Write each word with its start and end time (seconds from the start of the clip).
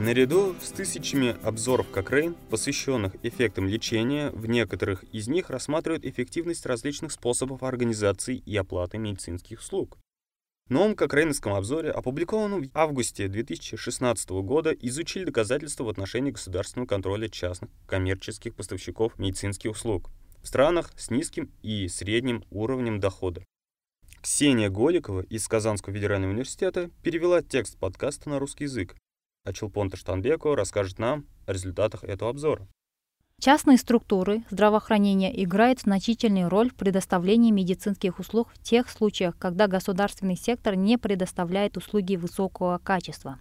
Наряду 0.00 0.56
с 0.62 0.70
тысячами 0.70 1.36
обзоров 1.42 1.90
Кокрейн, 1.90 2.34
посвященных 2.48 3.16
эффектам 3.22 3.68
лечения, 3.68 4.30
в 4.30 4.46
некоторых 4.46 5.04
из 5.12 5.28
них 5.28 5.50
рассматривают 5.50 6.06
эффективность 6.06 6.64
различных 6.64 7.12
способов 7.12 7.62
организации 7.62 8.38
и 8.38 8.56
оплаты 8.56 8.96
медицинских 8.96 9.60
услуг. 9.60 9.98
В 10.68 10.70
новом 10.70 10.94
Кокрейновском 10.94 11.52
обзоре, 11.52 11.90
опубликованном 11.90 12.62
в 12.62 12.70
августе 12.72 13.28
2016 13.28 14.30
года, 14.30 14.70
изучили 14.70 15.24
доказательства 15.24 15.84
в 15.84 15.90
отношении 15.90 16.30
государственного 16.30 16.88
контроля 16.88 17.28
частных 17.28 17.70
коммерческих 17.86 18.54
поставщиков 18.54 19.18
медицинских 19.18 19.72
услуг 19.72 20.08
в 20.42 20.48
странах 20.48 20.92
с 20.96 21.10
низким 21.10 21.52
и 21.62 21.88
средним 21.88 22.42
уровнем 22.50 23.00
дохода. 23.00 23.44
Ксения 24.22 24.70
Голикова 24.70 25.20
из 25.24 25.46
Казанского 25.46 25.94
федерального 25.94 26.30
университета 26.30 26.88
перевела 27.02 27.42
текст 27.42 27.76
подкаста 27.76 28.30
на 28.30 28.38
русский 28.38 28.64
язык, 28.64 28.96
а 29.44 29.52
Челпон 29.52 29.90
Таштанбеко 29.90 30.54
расскажет 30.54 30.98
нам 30.98 31.26
о 31.46 31.52
результатах 31.52 32.04
этого 32.04 32.30
обзора. 32.30 32.66
Частные 33.40 33.78
структуры 33.78 34.44
здравоохранения 34.50 35.42
играют 35.42 35.80
значительную 35.80 36.50
роль 36.50 36.70
в 36.70 36.74
предоставлении 36.74 37.50
медицинских 37.50 38.18
услуг 38.18 38.50
в 38.52 38.62
тех 38.62 38.90
случаях, 38.90 39.34
когда 39.38 39.66
государственный 39.66 40.36
сектор 40.36 40.74
не 40.74 40.98
предоставляет 40.98 41.78
услуги 41.78 42.16
высокого 42.16 42.78
качества. 42.78 43.40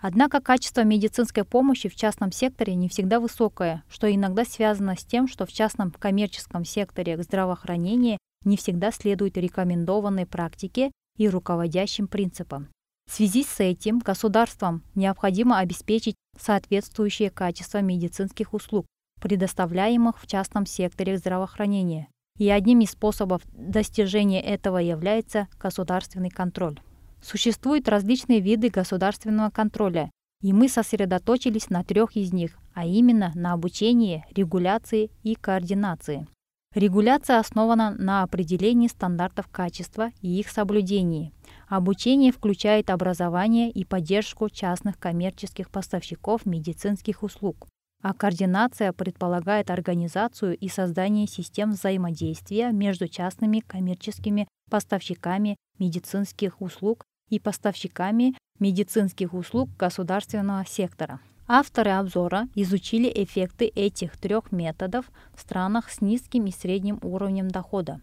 Однако 0.00 0.40
качество 0.40 0.82
медицинской 0.82 1.44
помощи 1.44 1.88
в 1.88 1.96
частном 1.96 2.30
секторе 2.30 2.76
не 2.76 2.88
всегда 2.88 3.18
высокое, 3.18 3.82
что 3.88 4.12
иногда 4.12 4.44
связано 4.44 4.96
с 4.96 5.04
тем, 5.04 5.26
что 5.26 5.44
в 5.44 5.52
частном 5.52 5.90
коммерческом 5.90 6.64
секторе 6.64 7.20
здравоохранения 7.20 8.18
не 8.44 8.56
всегда 8.56 8.92
следует 8.92 9.36
рекомендованной 9.36 10.26
практике 10.26 10.92
и 11.16 11.28
руководящим 11.28 12.06
принципам. 12.06 12.68
В 13.12 13.14
связи 13.14 13.44
с 13.44 13.60
этим 13.60 13.98
государствам 13.98 14.82
необходимо 14.94 15.58
обеспечить 15.58 16.16
соответствующее 16.40 17.28
качество 17.28 17.82
медицинских 17.82 18.54
услуг, 18.54 18.86
предоставляемых 19.20 20.18
в 20.18 20.26
частном 20.26 20.64
секторе 20.64 21.18
здравоохранения. 21.18 22.08
И 22.38 22.48
одним 22.48 22.80
из 22.80 22.92
способов 22.92 23.42
достижения 23.52 24.40
этого 24.40 24.78
является 24.78 25.48
государственный 25.60 26.30
контроль. 26.30 26.80
Существуют 27.22 27.86
различные 27.86 28.40
виды 28.40 28.70
государственного 28.70 29.50
контроля, 29.50 30.10
и 30.40 30.54
мы 30.54 30.70
сосредоточились 30.70 31.68
на 31.68 31.84
трех 31.84 32.16
из 32.16 32.32
них, 32.32 32.56
а 32.72 32.86
именно 32.86 33.30
на 33.34 33.52
обучении, 33.52 34.24
регуляции 34.34 35.10
и 35.22 35.34
координации. 35.34 36.26
Регуляция 36.74 37.38
основана 37.38 37.90
на 37.90 38.22
определении 38.22 38.88
стандартов 38.88 39.48
качества 39.48 40.10
и 40.22 40.40
их 40.40 40.48
соблюдении. 40.48 41.34
Обучение 41.72 42.32
включает 42.32 42.90
образование 42.90 43.70
и 43.70 43.86
поддержку 43.86 44.50
частных 44.50 44.98
коммерческих 44.98 45.70
поставщиков 45.70 46.44
медицинских 46.44 47.22
услуг. 47.22 47.66
А 48.02 48.12
координация 48.12 48.92
предполагает 48.92 49.70
организацию 49.70 50.54
и 50.54 50.68
создание 50.68 51.26
систем 51.26 51.70
взаимодействия 51.70 52.72
между 52.72 53.08
частными 53.08 53.60
коммерческими 53.60 54.48
поставщиками 54.70 55.56
медицинских 55.78 56.60
услуг 56.60 57.06
и 57.30 57.40
поставщиками 57.40 58.34
медицинских 58.58 59.32
услуг 59.32 59.70
государственного 59.78 60.66
сектора. 60.66 61.20
Авторы 61.48 61.92
обзора 61.92 62.48
изучили 62.54 63.10
эффекты 63.14 63.64
этих 63.64 64.18
трех 64.18 64.52
методов 64.52 65.10
в 65.34 65.40
странах 65.40 65.90
с 65.90 66.02
низким 66.02 66.44
и 66.44 66.52
средним 66.52 66.98
уровнем 67.00 67.48
дохода, 67.48 68.02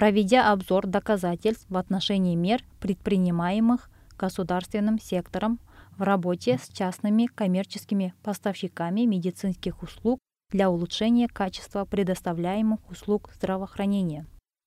проведя 0.00 0.50
обзор 0.50 0.86
доказательств 0.86 1.66
в 1.68 1.76
отношении 1.76 2.34
мер, 2.34 2.64
предпринимаемых 2.80 3.90
государственным 4.18 4.98
сектором 4.98 5.60
в 5.98 6.00
работе 6.00 6.58
с 6.58 6.72
частными 6.72 7.26
коммерческими 7.26 8.14
поставщиками 8.22 9.02
медицинских 9.02 9.82
услуг 9.82 10.18
для 10.50 10.70
улучшения 10.70 11.28
качества 11.28 11.84
предоставляемых 11.84 12.80
услуг 12.88 13.28
здравоохранения. 13.36 14.24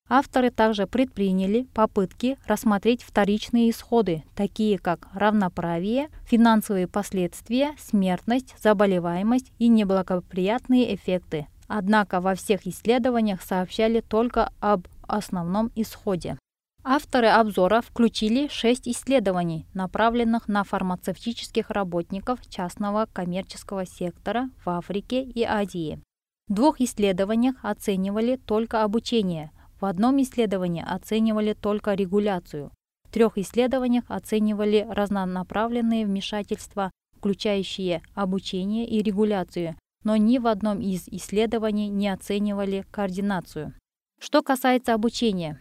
Авторы 0.07 0.51
также 0.51 0.85
предприняли 0.85 1.63
попытки 1.73 2.37
рассмотреть 2.45 3.01
вторичные 3.01 3.71
исходы, 3.71 4.23
такие 4.35 4.77
как 4.77 5.07
равноправие, 5.15 6.09
финансовые 6.27 6.87
последствия, 6.87 7.71
смертность, 7.79 8.53
заболеваемость 8.61 9.51
и 9.57 9.67
неблагоприятные 9.67 10.93
эффекты. 10.93 11.47
Однако 11.67 12.21
во 12.21 12.35
всех 12.35 12.67
исследованиях 12.67 13.41
сообщали 13.41 14.01
только 14.01 14.51
об 14.59 14.85
основном 15.07 15.71
исходе. 15.75 16.37
Авторы 16.83 17.27
обзора 17.27 17.81
включили 17.81 18.47
шесть 18.49 18.87
исследований, 18.87 19.67
направленных 19.73 20.47
на 20.47 20.63
фармацевтических 20.63 21.69
работников 21.69 22.39
частного 22.47 23.07
коммерческого 23.11 23.85
сектора 23.85 24.49
в 24.65 24.69
Африке 24.69 25.23
и 25.23 25.43
Азии. 25.43 26.01
В 26.49 26.53
двух 26.53 26.81
исследованиях 26.81 27.55
оценивали 27.63 28.35
только 28.35 28.83
обучение– 28.83 29.51
в 29.83 29.85
одном 29.85 30.21
исследовании 30.21 30.81
оценивали 30.81 31.51
только 31.51 31.93
регуляцию, 31.93 32.71
в 33.03 33.11
трех 33.11 33.37
исследованиях 33.37 34.05
оценивали 34.07 34.87
разнонаправленные 34.89 36.05
вмешательства, 36.05 36.89
включающие 37.17 38.01
обучение 38.15 38.87
и 38.87 39.03
регуляцию, 39.03 39.75
но 40.05 40.15
ни 40.15 40.37
в 40.37 40.47
одном 40.47 40.79
из 40.79 41.09
исследований 41.09 41.89
не 41.89 42.07
оценивали 42.07 42.85
координацию. 42.91 43.73
Что 44.23 44.41
касается 44.41 44.93
обучения, 44.93 45.59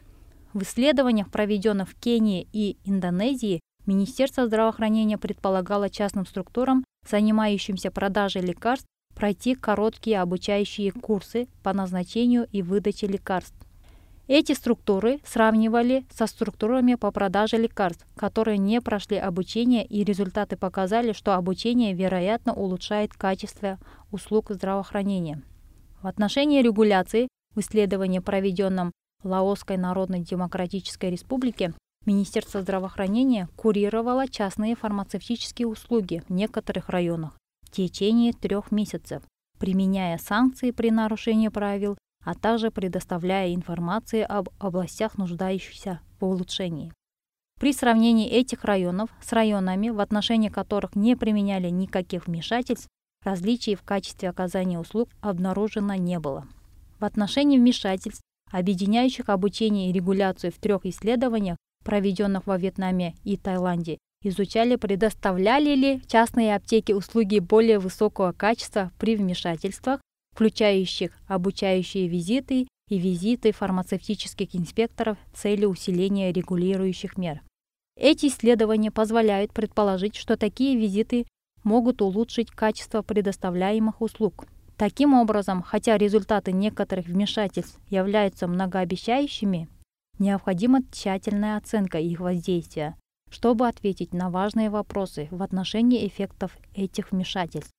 в 0.54 0.62
исследованиях, 0.62 1.28
проведенных 1.32 1.88
в 1.88 1.98
Кении 1.98 2.46
и 2.52 2.76
Индонезии, 2.84 3.58
Министерство 3.86 4.46
здравоохранения 4.46 5.18
предполагало 5.18 5.90
частным 5.90 6.24
структурам, 6.26 6.84
занимающимся 7.10 7.90
продажей 7.90 8.40
лекарств, 8.40 8.86
пройти 9.16 9.56
короткие 9.56 10.20
обучающие 10.20 10.92
курсы 10.92 11.48
по 11.64 11.72
назначению 11.72 12.46
и 12.52 12.62
выдаче 12.62 13.08
лекарств. 13.08 13.56
Эти 14.28 14.52
структуры 14.52 15.18
сравнивали 15.24 16.04
со 16.14 16.28
структурами 16.28 16.94
по 16.94 17.10
продаже 17.10 17.56
лекарств, 17.56 18.06
которые 18.14 18.58
не 18.58 18.80
прошли 18.80 19.16
обучение, 19.16 19.84
и 19.84 20.04
результаты 20.04 20.56
показали, 20.56 21.10
что 21.14 21.34
обучение, 21.34 21.94
вероятно, 21.94 22.54
улучшает 22.54 23.12
качество 23.12 23.80
услуг 24.12 24.50
здравоохранения. 24.50 25.42
В 26.00 26.06
отношении 26.06 26.62
регуляции 26.62 27.26
в 27.54 27.60
исследовании, 27.60 28.18
проведенном 28.18 28.92
Лаосской 29.22 29.76
Народной 29.76 30.20
Демократической 30.20 31.10
Республике, 31.10 31.74
Министерство 32.04 32.60
здравоохранения 32.62 33.48
курировало 33.56 34.28
частные 34.28 34.74
фармацевтические 34.74 35.68
услуги 35.68 36.22
в 36.28 36.32
некоторых 36.32 36.88
районах 36.88 37.36
в 37.62 37.70
течение 37.70 38.32
трех 38.32 38.72
месяцев, 38.72 39.22
применяя 39.58 40.18
санкции 40.18 40.72
при 40.72 40.90
нарушении 40.90 41.48
правил 41.48 41.96
а 42.24 42.34
также 42.34 42.70
предоставляя 42.70 43.54
информацию 43.54 44.26
об 44.28 44.48
областях, 44.58 45.18
нуждающихся 45.18 46.00
в 46.20 46.24
улучшении. 46.24 46.92
При 47.58 47.72
сравнении 47.72 48.28
этих 48.28 48.64
районов 48.64 49.10
с 49.20 49.32
районами, 49.32 49.90
в 49.90 50.00
отношении 50.00 50.48
которых 50.48 50.96
не 50.96 51.16
применяли 51.16 51.68
никаких 51.68 52.26
вмешательств, 52.26 52.88
различий 53.24 53.76
в 53.76 53.82
качестве 53.82 54.28
оказания 54.28 54.78
услуг 54.78 55.08
обнаружено 55.20 55.94
не 55.94 56.18
было. 56.18 56.46
В 57.02 57.04
отношении 57.04 57.58
вмешательств, 57.58 58.22
объединяющих 58.52 59.28
обучение 59.28 59.90
и 59.90 59.92
регуляцию 59.92 60.52
в 60.52 60.58
трех 60.58 60.86
исследованиях, 60.86 61.56
проведенных 61.84 62.46
во 62.46 62.56
Вьетнаме 62.56 63.16
и 63.24 63.36
Таиланде, 63.36 63.98
изучали, 64.22 64.76
предоставляли 64.76 65.74
ли 65.74 66.02
частные 66.06 66.54
аптеки 66.54 66.92
услуги 66.92 67.40
более 67.40 67.80
высокого 67.80 68.30
качества 68.30 68.92
при 69.00 69.16
вмешательствах, 69.16 70.00
включающих 70.36 71.10
обучающие 71.26 72.06
визиты 72.06 72.68
и 72.88 72.98
визиты 73.00 73.50
фармацевтических 73.50 74.54
инспекторов 74.54 75.18
в 75.32 75.38
цели 75.38 75.64
усиления 75.64 76.32
регулирующих 76.32 77.16
мер. 77.18 77.42
Эти 77.96 78.26
исследования 78.26 78.92
позволяют 78.92 79.52
предположить, 79.52 80.14
что 80.14 80.36
такие 80.36 80.76
визиты 80.76 81.26
могут 81.64 82.00
улучшить 82.00 82.52
качество 82.52 83.02
предоставляемых 83.02 84.00
услуг. 84.00 84.46
Таким 84.76 85.14
образом, 85.14 85.62
хотя 85.62 85.96
результаты 85.96 86.52
некоторых 86.52 87.06
вмешательств 87.06 87.78
являются 87.88 88.46
многообещающими, 88.46 89.68
необходима 90.18 90.80
тщательная 90.90 91.56
оценка 91.56 91.98
их 91.98 92.20
воздействия, 92.20 92.96
чтобы 93.30 93.68
ответить 93.68 94.12
на 94.12 94.30
важные 94.30 94.70
вопросы 94.70 95.28
в 95.30 95.42
отношении 95.42 96.06
эффектов 96.06 96.56
этих 96.74 97.12
вмешательств. 97.12 97.70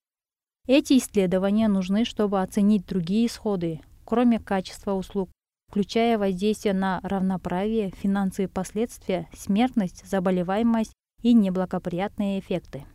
Эти 0.67 0.97
исследования 0.97 1.67
нужны, 1.67 2.05
чтобы 2.05 2.41
оценить 2.41 2.85
другие 2.85 3.27
исходы, 3.27 3.81
кроме 4.05 4.39
качества 4.39 4.93
услуг, 4.93 5.29
включая 5.69 6.17
воздействие 6.17 6.73
на 6.73 7.01
равноправие, 7.03 7.91
финансовые 7.91 8.47
последствия, 8.47 9.27
смертность, 9.33 10.07
заболеваемость 10.07 10.93
и 11.21 11.33
неблагоприятные 11.33 12.39
эффекты. 12.39 12.85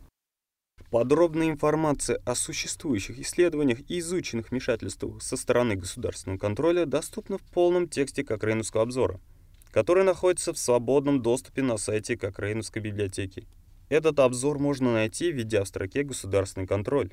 Подробная 0.91 1.49
информация 1.49 2.19
о 2.25 2.33
существующих 2.33 3.19
исследованиях 3.19 3.79
и 3.87 3.99
изученных 3.99 4.49
вмешательствах 4.49 5.21
со 5.21 5.37
стороны 5.37 5.75
государственного 5.75 6.39
контроля 6.39 6.87
доступна 6.87 7.37
в 7.37 7.43
полном 7.43 7.87
тексте 7.87 8.23
Кокрейновского 8.23 8.83
обзора, 8.83 9.19
который 9.71 10.03
находится 10.03 10.51
в 10.51 10.57
свободном 10.57 11.21
доступе 11.21 11.61
на 11.61 11.77
сайте 11.77 12.17
Кокрейновской 12.17 12.81
библиотеки. 12.81 13.47
Этот 13.89 14.19
обзор 14.19 14.57
можно 14.57 14.91
найти, 14.91 15.31
введя 15.31 15.63
в 15.63 15.67
строке 15.67 16.01
«Государственный 16.03 16.65
контроль». 16.65 17.11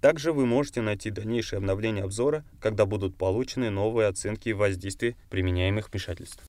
Также 0.00 0.32
вы 0.32 0.46
можете 0.46 0.80
найти 0.80 1.10
дальнейшее 1.10 1.58
обновление 1.58 2.04
обзора, 2.04 2.46
когда 2.60 2.86
будут 2.86 3.18
получены 3.18 3.68
новые 3.68 4.08
оценки 4.08 4.50
воздействия 4.50 5.16
применяемых 5.28 5.90
вмешательств. 5.90 6.44